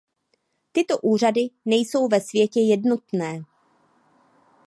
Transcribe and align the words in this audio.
Tyto 0.71 0.97
úřady 0.97 1.49
nejsou 1.65 2.07
ve 2.07 2.21
světě 2.21 2.59
jednotné. 2.59 3.43